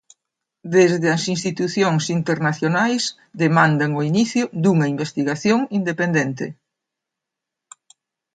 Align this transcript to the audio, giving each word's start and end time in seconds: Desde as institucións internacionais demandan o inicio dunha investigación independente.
Desde 0.75 1.07
as 1.15 1.23
institucións 1.35 2.03
internacionais 2.19 3.03
demandan 3.43 3.91
o 3.99 4.01
inicio 4.11 4.43
dunha 4.63 4.87
investigación 4.93 5.59
independente. 5.79 6.45